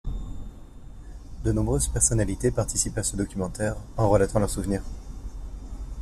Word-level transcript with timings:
De 1.43 1.51
nombreuses 1.53 1.87
personnalités 1.89 2.49
participent 2.49 2.97
à 2.97 3.03
ce 3.03 3.15
documentaire 3.15 3.75
en 3.97 4.09
relatant 4.09 4.39
leurs 4.39 4.49
souvenirs. 4.49 4.81